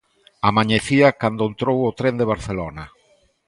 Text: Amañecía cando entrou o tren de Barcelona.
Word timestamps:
Amañecía 0.49 1.09
cando 1.21 1.47
entrou 1.49 1.77
o 1.89 1.95
tren 1.99 2.13
de 2.19 2.29
Barcelona. 2.33 2.85